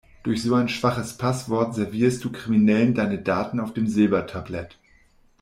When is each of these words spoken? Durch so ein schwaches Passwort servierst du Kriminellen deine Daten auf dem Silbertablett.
Durch 0.23 0.41
so 0.41 0.55
ein 0.55 0.67
schwaches 0.67 1.15
Passwort 1.19 1.75
servierst 1.75 2.23
du 2.23 2.31
Kriminellen 2.31 2.95
deine 2.95 3.19
Daten 3.21 3.59
auf 3.59 3.71
dem 3.71 3.85
Silbertablett. 3.85 4.79